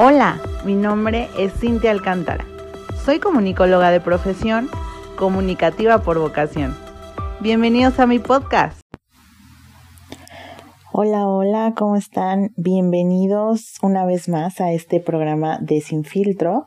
[0.00, 2.44] Hola, mi nombre es Cintia Alcántara.
[3.04, 4.68] Soy comunicóloga de profesión,
[5.16, 6.76] comunicativa por vocación.
[7.40, 8.80] Bienvenidos a mi podcast.
[10.92, 12.52] Hola, hola, ¿cómo están?
[12.56, 16.66] Bienvenidos una vez más a este programa de Sin Filtro.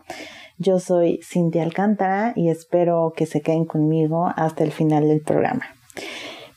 [0.57, 5.68] Yo soy Cintia Alcántara y espero que se queden conmigo hasta el final del programa.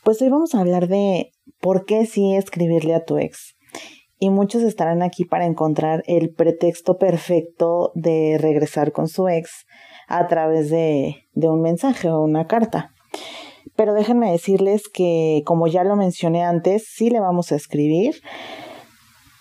[0.03, 1.31] Pues hoy vamos a hablar de
[1.61, 3.54] por qué sí escribirle a tu ex.
[4.17, 9.65] Y muchos estarán aquí para encontrar el pretexto perfecto de regresar con su ex
[10.07, 12.91] a través de, de un mensaje o una carta.
[13.75, 18.15] Pero déjenme decirles que, como ya lo mencioné antes, sí le vamos a escribir,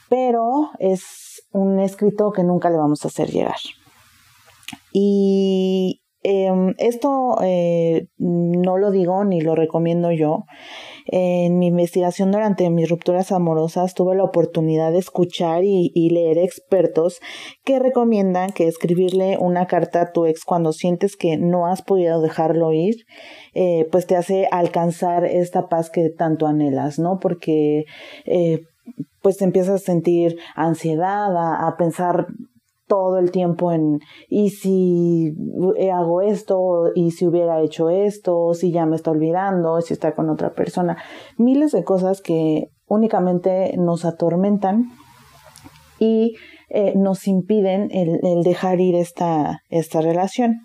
[0.09, 3.59] pero es un escrito que nunca le vamos a hacer llegar.
[4.93, 10.45] Y em, esto eh, no lo digo ni lo recomiendo yo.
[11.07, 17.21] En mi investigación durante mis rupturas amorosas tuve la oportunidad de escuchar y, leer expertos
[17.65, 22.23] que recomiendan que escribirle una carta a tu ex cuando sientes que no has podido
[22.23, 23.05] dejarlo ir,
[23.53, 27.19] eh, pues te hace alcanzar esta paz que tanto anhelas, ¿no?
[27.21, 27.85] Porque
[28.25, 28.63] eh,
[29.21, 32.29] pues te empiezas a sentir ansiedad, a pensar
[32.87, 35.35] todo el tiempo en y si
[35.93, 40.29] hago esto y si hubiera hecho esto, si ya me está olvidando, si está con
[40.31, 40.97] otra persona,
[41.39, 44.91] miles de cosas que únicamente nos atormentan
[45.99, 46.35] y
[46.71, 50.61] eh, nos impiden el, el, dejar ir esta, esta relación.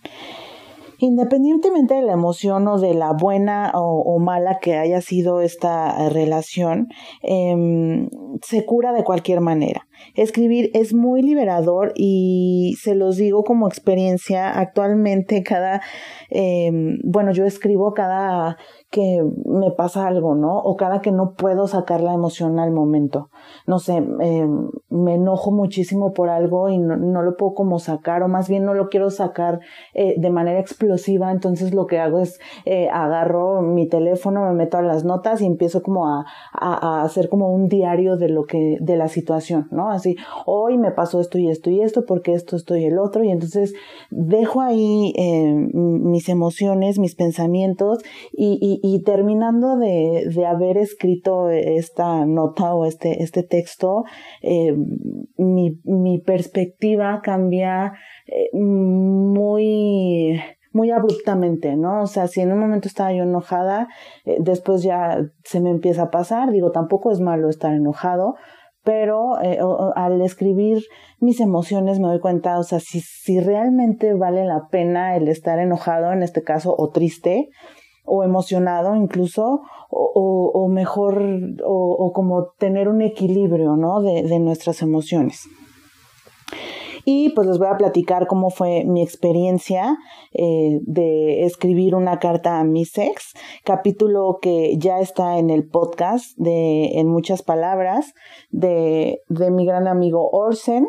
[1.00, 6.10] Independientemente de la emoción o de la buena o, mala que haya sido esta eh,
[6.10, 6.90] relación,
[7.22, 8.10] em,
[8.42, 9.88] se cura de cualquier manera.
[10.16, 14.60] Escribir es muy liberador y se los digo como experiencia.
[14.60, 15.82] Actualmente cada,
[16.30, 18.58] em, bueno, yo escribo cada
[18.90, 20.58] que me pasa algo, ¿no?
[20.58, 23.30] O cada que no puedo sacar la emoción al momento.
[23.68, 24.48] No sé, eh,
[24.90, 28.74] me enojo muchísimo por algo y no, lo puedo como sacar, o más bien no
[28.74, 29.60] lo quiero sacar
[29.94, 34.78] eh, de manera explosiva, entonces lo que hago es eh, agarro mi teléfono, me meto
[34.78, 38.78] a las notas y empiezo como a, a, hacer como un diario de lo que,
[38.82, 39.92] de la situación, ¿no?
[39.92, 40.16] Así,
[40.46, 43.30] hoy me pasó esto y esto y esto, porque esto, esto y el otro, y
[43.30, 43.74] entonces
[44.10, 45.14] dejo ahí
[45.74, 48.00] mis emociones, mis pensamientos
[48.32, 54.04] y y, terminando de, de, haber escrito esta nota o este, este texto,
[54.42, 54.76] eh,
[55.38, 57.94] mi, mi, perspectiva cambia
[58.28, 60.40] eh, muy
[60.72, 62.04] muy abruptamente, ¿no?
[62.04, 63.88] O sea, si en un momento estaba yo enojada,
[64.26, 68.36] eh, después ya se me empieza a pasar, digo, tampoco es malo estar enojado,
[68.84, 69.36] pero
[69.96, 70.80] al escribir
[71.20, 75.60] mis emociones me doy cuenta, o sea, si, si realmente vale la pena el estar
[75.60, 77.50] enojado, en este caso, o triste,
[78.10, 81.24] o emocionado incluso, o, o, mejor,
[81.66, 84.02] o, o, como tener un equilibrio, ¿no?
[84.02, 85.48] De, de nuestras emociones.
[87.06, 89.98] Y pues les voy a platicar cómo fue mi experiencia
[90.34, 93.34] eh, de escribir una carta a mi ex,
[93.64, 98.14] capítulo que ya está en el podcast de En muchas palabras
[98.52, 100.88] de, de mi gran amigo Orsen,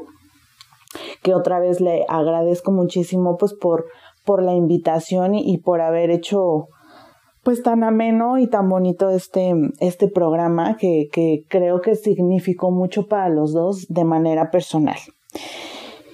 [1.23, 3.87] que otra vez le agradezco muchísimo pues por,
[4.25, 6.69] por la invitación y por haber hecho
[7.43, 13.07] pues tan ameno y tan bonito este, este programa que, que creo que significó mucho
[13.07, 14.99] para los dos de manera personal.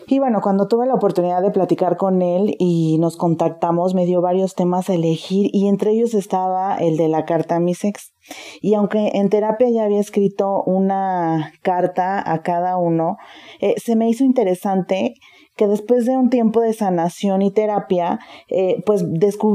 [0.08, 4.20] Y bueno, cuando tuve la oportunidad de platicar con él y nos contactamos, me dio
[4.20, 8.12] varios temas a elegir y entre ellos estaba el de la carta a mis ex.
[8.60, 13.16] Y aunque en terapia ya había escrito una carta a cada uno,
[13.60, 15.14] eh, se me hizo interesante
[15.56, 19.04] que después de un tiempo de sanación y terapia, eh, pues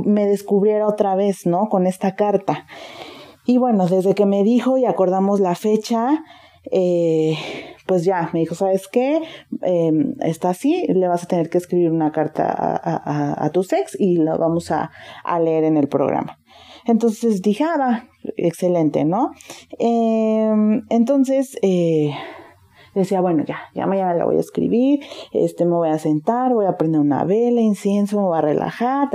[0.05, 1.69] me descubriera otra vez, ¿no?
[1.69, 2.65] Con esta carta.
[3.45, 6.23] Y bueno, desde que me dijo y acordamos la fecha,
[6.71, 7.35] eh,
[7.87, 9.21] pues ya, me dijo, ¿sabes qué?
[9.61, 12.45] Em, está así, le vas a tener que escribir una carta
[12.83, 14.91] a, tu sex y la vamos a,
[15.39, 16.37] leer en el programa.
[16.85, 18.05] Entonces dije, ah,
[18.37, 19.31] excelente, ¿no?
[19.79, 22.13] Em, entonces, eh,
[22.95, 24.99] decía, bueno, ya, ya mañana la voy a escribir,
[25.31, 29.09] este, me voy a sentar, voy a prender una vela, incienso, me voy a relajar,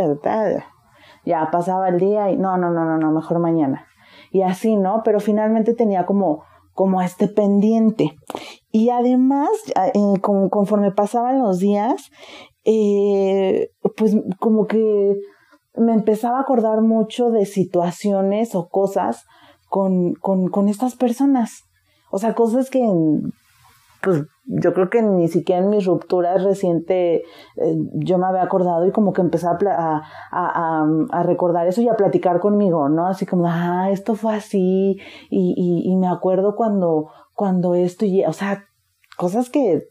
[1.25, 3.87] Ya pasaba el día y no, no, no, no, no, mejor mañana.
[4.31, 5.03] Y así, ¿no?
[5.05, 6.43] Pero finalmente tenía como,
[6.73, 8.17] como este pendiente.
[8.71, 9.49] Y además,
[9.95, 12.11] eh, conforme pasaban los días,
[12.65, 15.17] eh, pues como que
[15.77, 19.25] me empezaba a acordar mucho de situaciones o cosas
[19.69, 21.65] con, con, con estas personas.
[22.11, 22.81] O sea, cosas que
[24.03, 27.23] pues yo creo que ni siquiera en mis rupturas recientes
[27.57, 31.83] eh, yo me había acordado y como que empecé a, a, a, a, recordar eso
[31.83, 33.09] y a platicar conmigo, ¿no?
[33.09, 38.25] Así como, ah, esto fue así y, y, y me acuerdo cuando, cuando esto, y,
[38.25, 38.65] o sea,
[39.17, 39.89] cosas que,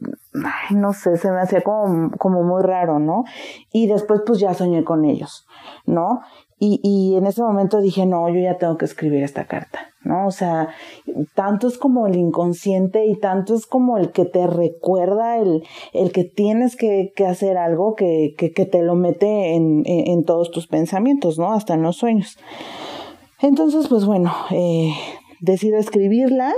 [0.72, 3.24] no sé, se me hacía como, como muy raro, ¿no?
[3.72, 5.46] Y después pues ya soñé con ellos,
[5.86, 6.22] ¿no?
[6.58, 10.26] Y, y en ese momento dije, no, yo ya tengo que escribir esta carta, ¿no?
[10.26, 10.70] O sea,
[11.34, 16.14] tanto es como el inconsciente y tanto es como el que te recuerda, el, el
[16.14, 20.24] que tienes que, que hacer algo que, que, que, te lo mete en, en, en,
[20.24, 21.52] todos tus pensamientos, ¿no?
[21.52, 22.38] Hasta en los sueños.
[23.42, 24.94] Entonces, pues bueno, eh,
[25.42, 26.54] decido escribirla.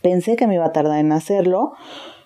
[0.00, 1.72] Pensé que me iba a tardar en hacerlo,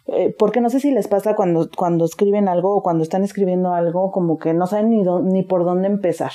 [0.07, 3.75] eh, porque no sé si les pasa cuando, cuando escriben algo o cuando están escribiendo
[3.75, 4.91] algo, como que no saben
[5.25, 6.33] ni, por dónde empezar.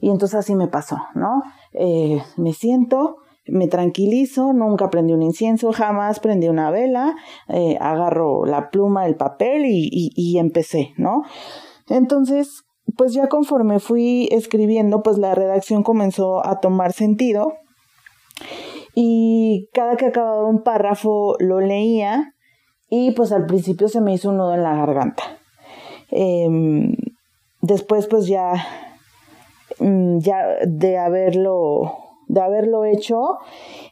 [0.00, 1.42] Y entonces así me pasó, ¿no?
[1.72, 3.16] Eh, me siento,
[3.46, 7.14] me tranquilizo, nunca prendí un incienso, jamás prendí una vela,
[7.48, 11.24] eh, agarro la pluma, el papel y, y empecé, ¿no?
[11.88, 12.64] Entonces,
[12.96, 17.52] pues ya conforme fui escribiendo, pues la redacción comenzó a tomar sentido
[18.94, 22.34] y cada que acababa un párrafo lo leía
[22.88, 25.22] y pues al principio se me hizo un nudo en la garganta.
[26.10, 26.96] Eh,
[27.60, 28.52] después pues ya,
[29.80, 33.38] mm, ya de haberlo de haberlo hecho,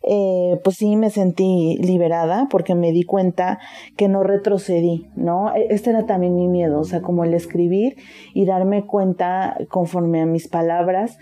[0.02, 3.58] eh, pues sí me sentí liberada porque me di cuenta
[3.96, 5.55] que no retrocedí, ¿no?
[5.55, 7.96] E, este era también mi miedo, o sea, como el escribir
[8.34, 11.19] y darme cuenta conforme a mis palabras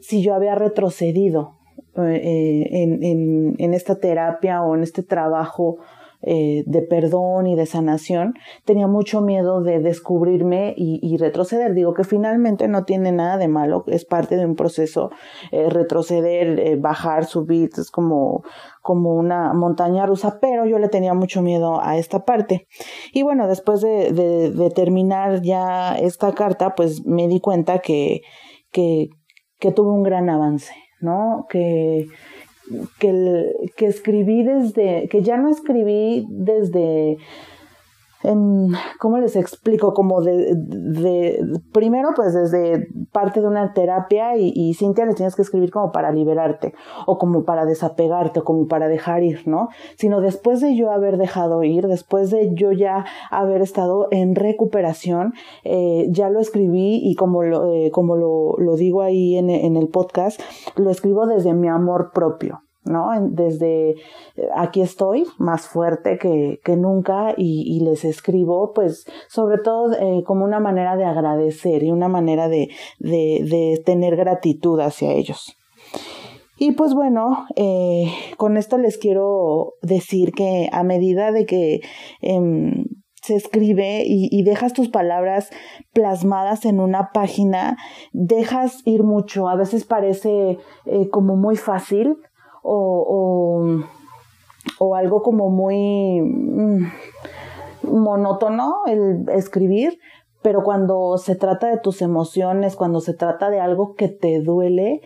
[0.00, 1.57] si yo había retrocedido
[2.06, 5.78] eh, en, esta terapia o en este trabajo
[6.20, 8.34] eh, de perdón y de sanación,
[8.64, 11.74] tenía mucho miedo de descubrirme y, retroceder.
[11.74, 15.10] Digo que finalmente no tiene nada de malo, es parte de un proceso
[15.52, 18.42] eh, retroceder, bajar, subir, es como,
[18.82, 22.66] como una montaña rusa, pero yo le tenía mucho miedo a esta parte.
[23.12, 28.22] Y bueno, después de, de, de terminar ya esta carta, pues me di cuenta que,
[28.72, 29.10] que,
[29.58, 31.46] que tuve un gran avance, ¿no?
[31.50, 32.08] Que,
[32.98, 37.18] que, que escribí desde, que ya no escribí desde
[38.22, 39.92] en, ¿cómo les explico?
[39.92, 41.40] Como de, de,
[41.72, 45.92] primero pues desde parte de una terapia y, y Cintia le tienes que escribir como
[45.92, 46.74] para liberarte
[47.06, 49.68] o como para desapegarte o como para dejar ir, ¿no?
[49.96, 55.34] Sino después de yo haber dejado ir, después de yo ya haber estado en recuperación,
[55.64, 59.76] eh, ya lo escribí y como lo, eh, como lo, lo digo ahí en, en
[59.76, 60.40] el podcast,
[60.76, 63.10] lo escribo desde mi amor propio, ¿no?
[63.30, 63.94] Desde
[64.54, 70.44] aquí estoy más fuerte que, que nunca y, les escribo, pues, sobre todo eh, como
[70.44, 72.68] una manera de agradecer y una manera de,
[72.98, 75.56] de, tener gratitud hacia ellos.
[76.58, 81.80] Y pues bueno, eh, con esto les quiero decir que a medida de que
[82.20, 82.40] eh,
[83.28, 85.50] se escribe y, dejas tus palabras
[85.92, 87.76] plasmadas en una página,
[88.12, 89.48] dejas ir mucho.
[89.48, 92.16] A veces parece eh, como muy fácil,
[92.70, 93.82] o,
[94.78, 96.86] o, algo como muy mm,
[97.82, 99.98] monótono el escribir,
[100.42, 105.00] pero cuando se trata de tus emociones, cuando se trata de algo que te duele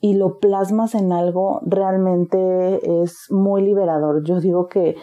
[0.00, 4.24] y lo plasmas en algo, realmente es muy liberador.
[4.24, 4.96] Yo digo que,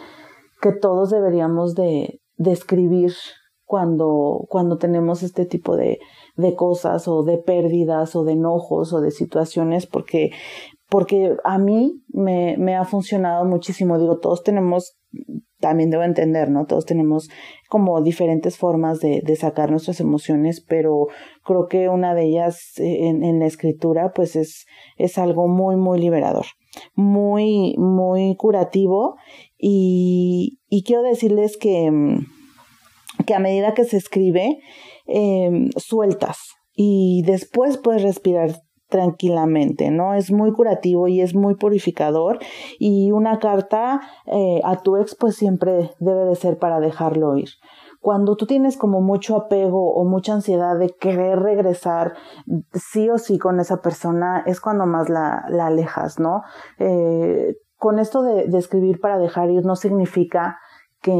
[0.60, 3.12] que todos deberíamos de, de escribir
[3.64, 5.98] cuando, cuando tenemos este tipo de,
[6.36, 10.30] de cosas o de pérdidas o de enojos o de situaciones porque
[10.92, 13.98] porque a mí me, ha funcionado muchísimo.
[13.98, 14.98] Digo, todos tenemos,
[15.58, 16.66] también debo entender, ¿no?
[16.66, 17.30] Todos tenemos
[17.70, 21.06] como diferentes formas de, sacar nuestras emociones, pero
[21.44, 24.66] creo que una de ellas eh, en, la escritura, pues es,
[24.98, 26.44] es algo muy, muy liberador,
[26.94, 29.16] muy, muy curativo.
[29.56, 31.90] Y, y quiero decirles que,
[33.26, 34.58] que a medida que se escribe,
[35.06, 36.36] eh, sueltas
[36.74, 38.60] y después puedes respirar
[38.92, 40.12] tranquilamente, ¿no?
[40.12, 42.38] Es muy curativo y es muy purificador
[42.78, 47.48] y una carta eh, a tu ex pues siempre debe de ser para dejarlo ir.
[48.02, 52.12] Cuando tú tienes como mucho apego o mucha ansiedad de querer regresar
[52.74, 56.42] sí o sí con esa persona, es cuando más la, alejas, ¿no?
[56.78, 60.58] Eh, con esto de escribir para dejar ir no significa
[61.00, 61.12] que,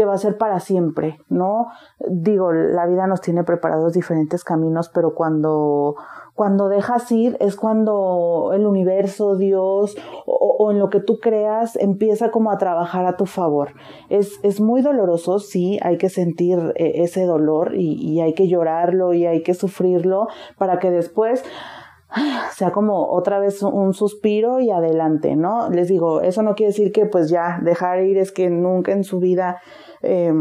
[0.00, 1.66] que va a ser para siempre, ¿no?
[2.08, 5.94] Digo, la vida nos tiene preparados diferentes caminos, pero cuando,
[6.34, 12.30] cuando dejas ir es cuando el universo, Dios o, en lo que tú creas empieza
[12.30, 13.74] como a trabajar a tu favor.
[14.08, 19.12] Es, es muy doloroso, sí, hay que sentir eh, ese dolor y hay que llorarlo
[19.12, 21.44] y hay que sufrirlo para que después
[22.54, 25.70] sea como otra vez un suspiro y adelante, ¿no?
[25.70, 29.04] Les digo, eso no quiere decir que pues ya dejar ir es que nunca en
[29.04, 29.60] su vida
[30.02, 30.32] eh,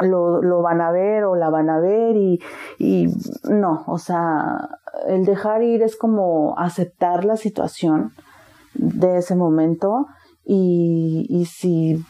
[0.00, 2.40] lo, lo van a ver o la van a ver y,
[2.78, 3.08] y
[3.44, 4.68] no, o sea,
[5.06, 8.12] el dejar ir es como aceptar la situación
[8.74, 10.06] de ese momento
[10.44, 12.04] y, y si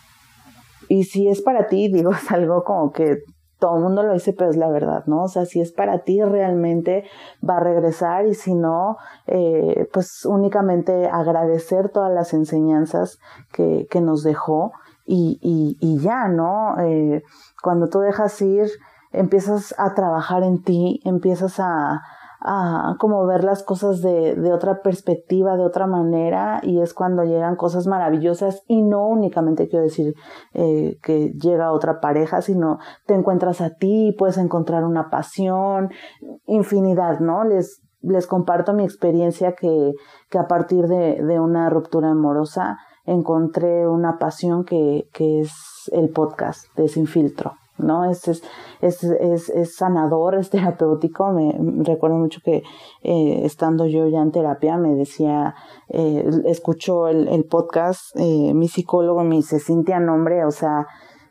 [0.89, 3.19] y si es para ti, digo, es algo como que
[3.59, 5.25] todo el mundo lo dice, pero es la verdad, ¿no?
[5.25, 7.05] O sea, si es para ti, realmente
[7.47, 13.19] va a regresar y si no, eh, pues únicamente agradecer todas las enseñanzas
[13.53, 14.73] que, que nos dejó
[15.05, 16.79] y, y, y ya, ¿no?
[16.81, 17.23] Eh,
[17.63, 18.69] cuando tú dejas ir,
[19.13, 22.03] empiezas a trabajar en ti, empiezas a,
[22.41, 27.25] a como ver las cosas de, de otra perspectiva, de otra manera, y es cuando
[27.25, 30.15] llegan cosas maravillosas y no únicamente quiero decir
[30.55, 35.91] eh, que llega otra pareja, sino te encuentras a ti, puedes encontrar una pasión,
[36.47, 37.45] infinidad, ¿no?
[37.45, 39.93] Les, les comparto mi experiencia que,
[40.31, 46.11] que a partir de, de una ruptura amorosa encontré una pasión que, que es el
[46.11, 47.55] podcast de Sin Filtro.
[47.79, 48.11] ¿No?
[48.11, 48.43] Es, es,
[48.81, 51.31] es, es, sanador, es terapéutico.
[51.33, 51.55] Me,
[51.85, 52.63] recuerdo mucho que
[53.03, 55.55] eh, estando yo ya en terapia me decía,
[55.89, 60.87] eh, escuchó el, el podcast, eh, mi psicólogo me dice, Cintia, nombre, o sea,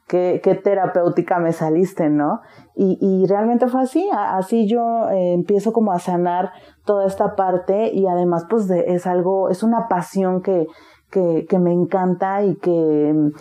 [0.08, 2.42] qué, qué terapéutica me saliste, ¿no?
[2.76, 6.52] Y, y realmente fue así, así yo eh, empiezo como a sanar
[6.86, 10.68] toda esta parte y además pues es algo, es una pasión que,
[11.10, 13.32] que, que me encanta y que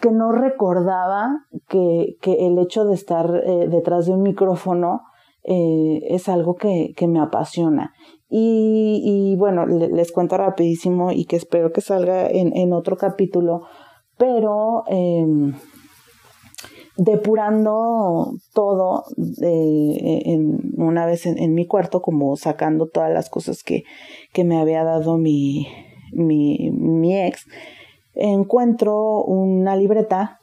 [0.00, 5.02] que no recordaba que, que el hecho de estar eh, detrás de un micrófono
[5.42, 7.92] eh, es algo que, que me apasiona.
[8.28, 13.62] Y, y bueno, les cuento rapidísimo y que espero que salga en, en otro capítulo,
[14.16, 15.24] pero eh,
[16.96, 19.04] depurando todo
[19.42, 23.84] eh, en, una vez en, en, mi cuarto, como sacando todas las cosas que,
[24.32, 25.68] que me había dado mi,
[26.12, 27.46] mi, mi ex
[28.14, 30.40] encuentro una libreta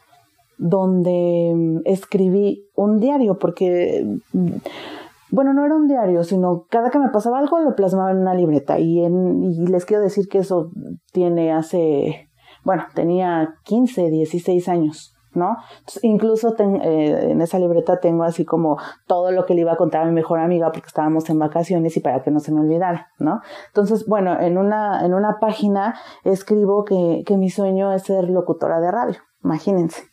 [0.58, 4.52] donde mm, escribí un diario, porque, mm,
[5.32, 8.36] bueno, no era un diario, sino cada que me pasaba algo lo plasmaba en una
[8.36, 8.80] libreta.
[8.80, 10.70] Y, en, y les quiero decir que eso
[11.12, 12.30] tiene hace,
[12.64, 15.11] bueno, tenía 15, 16 años.
[15.34, 15.58] ¿No?
[16.02, 20.04] incluso eh, en esa libreta tengo así como todo lo que le iba a contar
[20.04, 23.10] a mi mejor amiga porque estábamos en vacaciones y para que no se me olvidara,
[23.20, 23.42] ¿no?
[23.68, 28.80] Entonces, bueno, en una, en una página escribo que, que mi sueño es ser locutora
[28.80, 30.12] de radio, imagínense.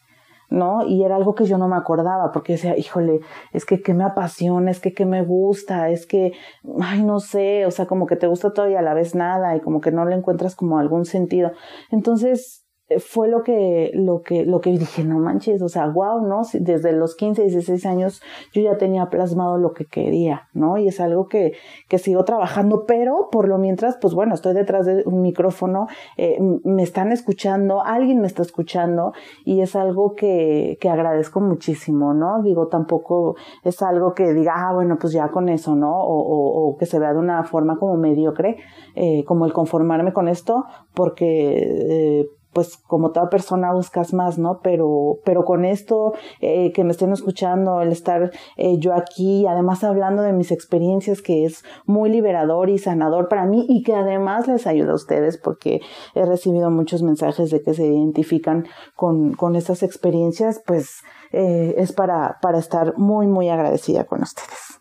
[0.50, 0.86] ¿no?
[0.86, 3.20] Y era algo que yo no me acordaba, porque decía, híjole,
[3.52, 6.32] es que que me apasiona, es que que me gusta, es que,
[6.80, 9.56] ay, no sé, o sea, como que te gusta todo y a la vez nada,
[9.56, 11.52] y como que no le encuentras como algún sentido.
[11.90, 12.67] Entonces,
[12.98, 16.42] fue lo que, lo que, lo que dije, no manches, o sea, wow, ¿no?
[16.54, 20.78] Desde los 15, 16 años yo ya tenía plasmado lo que quería, ¿no?
[20.78, 21.52] Y es algo que,
[21.88, 26.38] que sigo trabajando, pero por lo mientras, pues bueno, estoy detrás de un micrófono, eh,
[26.64, 29.12] me están escuchando, alguien me está escuchando
[29.44, 32.42] y es algo que, que agradezco muchísimo, ¿no?
[32.42, 35.92] Digo, tampoco es algo que diga, ah, bueno, pues ya con eso, ¿no?
[35.92, 38.56] O, o, o que se vea de una forma como mediocre,
[38.94, 40.64] eh, como el conformarme con esto,
[40.94, 44.58] porque, eh, pues como toda persona buscas más, ¿no?
[44.64, 49.84] Pero, pero con esto eh, que me estén escuchando, el estar eh, yo aquí, además
[49.84, 54.48] hablando de mis experiencias, que es muy liberador y sanador para mí y que además
[54.48, 55.80] les ayuda a ustedes porque
[56.16, 61.92] he recibido muchos mensajes de que se identifican con, con estas experiencias, pues eh, es
[61.92, 64.80] para, para estar muy, muy agradecida con ustedes.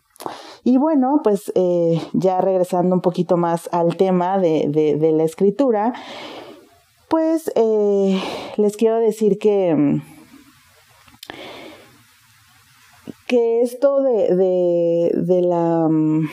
[0.64, 1.52] Y bueno, pues
[2.12, 5.94] ya regresando un poquito más al tema de, de la escritura,
[7.08, 8.20] pues eh,
[8.56, 10.02] les quiero decir que, mm,
[13.26, 16.28] que esto de, de, la, mm,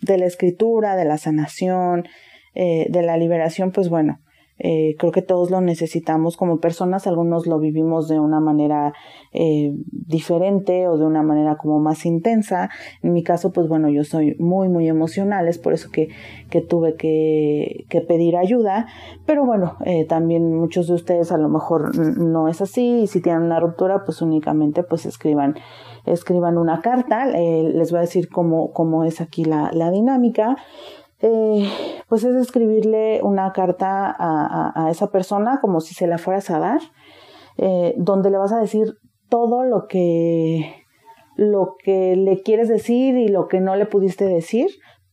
[0.00, 2.08] de la escritura, de la sanación,
[2.54, 4.20] eh, de la liberación, pues bueno,
[4.62, 8.92] eh, creo que todos lo necesitamos como personas, algunos lo vivimos de una manera
[9.32, 12.68] eh, diferente o de una manera como más intensa.
[13.02, 16.08] En mi caso, pues bueno, yo soy muy, muy emocional, es por eso que,
[16.50, 18.86] que tuve que, que pedir ayuda,
[19.24, 23.22] pero bueno, eh, también muchos de ustedes a lo mejor no es así y si
[23.22, 25.56] tienen una ruptura, pues únicamente pues escriban
[26.06, 30.56] escriban una carta, les voy a decir cómo, cómo es aquí la, la dinámica
[31.22, 31.68] eh,
[32.08, 36.80] pues es escribirle una carta a, esa persona como si se la fueras a dar,
[37.58, 38.94] eh, donde le vas a decir
[39.28, 40.84] todo lo que,
[41.36, 44.68] lo que le quieres decir y lo que no le pudiste decir,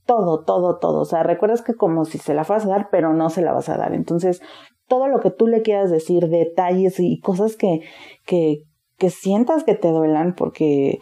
[0.05, 1.01] todo, todo, todo.
[1.01, 3.51] O sea, recuerdas que como si se la fueras a dar, pero no se la
[3.51, 3.93] vas a dar.
[3.93, 4.41] Entonces,
[4.87, 7.81] todo lo que tú le quieras decir, detalles y cosas que,
[8.25, 8.63] que,
[8.97, 10.99] que sientas que te duelan, porque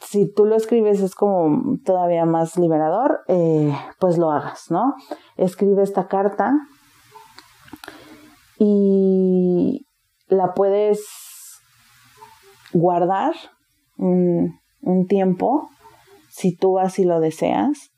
[0.00, 4.94] si tú lo escribes es como todavía más liberador, eh, pues lo hagas, ¿no?
[5.36, 6.52] Escribe esta carta
[8.58, 9.86] y
[10.28, 11.04] la puedes
[12.72, 13.34] guardar
[13.96, 14.58] un,
[15.08, 15.68] tiempo
[16.30, 17.90] si tú así lo deseas.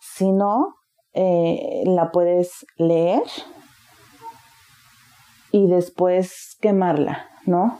[0.00, 0.74] Si no,
[1.12, 3.22] eh, la puedes leer
[5.52, 7.78] y después quemarla, ¿no?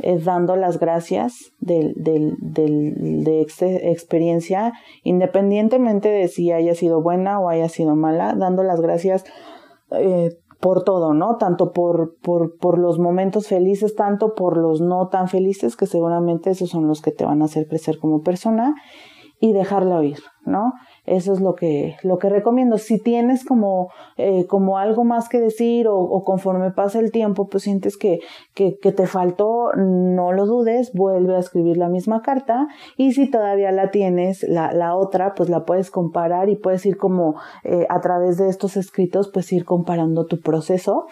[0.00, 4.72] Es dando las gracias del, del, del, de esta experiencia,
[5.02, 9.24] independientemente de si haya sido buena o haya sido mala, dando las gracias
[9.92, 11.36] eh, por todo, ¿no?
[11.36, 16.50] Tanto por, por, por los momentos felices, tanto por los no tan felices, que seguramente
[16.50, 18.74] esos son los que te van a hacer crecer como persona,
[19.40, 20.72] y dejarla oír, ¿no?
[21.06, 22.78] Eso es lo que, lo que recomiendo.
[22.78, 27.48] Si tienes como, eh, como algo más que decir o, o, conforme pasa el tiempo,
[27.48, 28.20] pues sientes que,
[28.54, 33.30] que, que, te faltó, no lo dudes, vuelve a escribir la misma carta y si
[33.30, 37.34] todavía la tienes, la, la otra, pues la puedes comparar y puedes ir como
[37.64, 41.06] eh, a través de estos escritos, pues ir comparando tu proceso.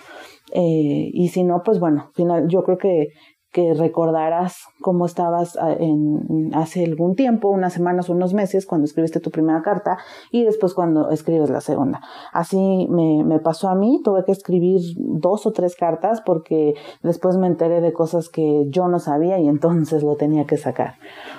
[0.55, 3.09] Eh, y si no, pues bueno, final, yo creo que,
[3.53, 8.87] que recordarás cómo estabas ah, en, hace algún tiempo, unas semanas o unos meses, cuando
[8.87, 9.99] escribiste tu primera carta
[10.31, 12.01] y después cuando escribes la segunda.
[12.33, 17.37] Así me, me pasó a mí, tuve que escribir dos o tres cartas porque después
[17.37, 20.95] me enteré de cosas que yo no sabía y entonces lo tenía que sacar,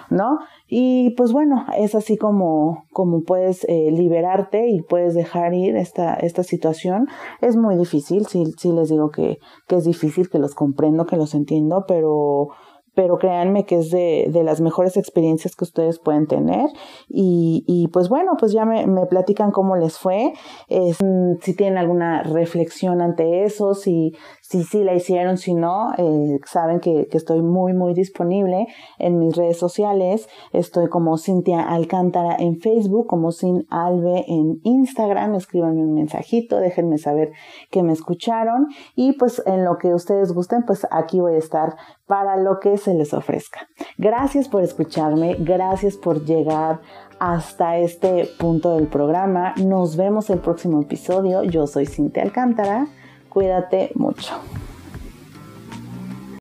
[0.10, 0.40] ¿no?
[0.76, 6.16] Y pues bueno, es así como, como puedes eh, liberarte y puedes dejar ir esta,
[6.16, 7.06] esta situación.
[7.42, 9.38] Es muy difícil, sí, sí les digo que,
[9.68, 12.48] que es difícil, que los comprendo, que los entiendo, pero
[12.96, 16.70] pero créanme que es de, de, las mejores experiencias que ustedes pueden tener
[17.10, 20.34] y, y pues bueno, pues ya me, me platican cómo les fue,
[20.68, 20.98] es,
[21.42, 26.80] si tienen alguna reflexión ante eso, si, si sí la hicieron, si no, eh, saben
[26.80, 28.68] que, que, estoy muy, muy disponible
[29.00, 30.28] en mis redes sociales.
[30.52, 35.36] Estoy como Cintia Alcántara en Facebook, como Sin Albe en Instagram.
[35.36, 37.32] Escríbanme un mensajito, déjenme saber
[37.72, 38.68] que me escucharon.
[38.96, 42.78] Y pues en lo que ustedes gusten, pues aquí voy a estar para lo que
[42.78, 43.68] se les ofrezca.
[43.98, 46.82] Gracias por escucharme, gracias por llegar
[47.20, 49.54] hasta este punto del programa.
[49.58, 51.44] Nos vemos el próximo episodio.
[51.44, 52.88] Yo soy Cintia Alcántara.
[53.30, 54.34] Cuídate mucho.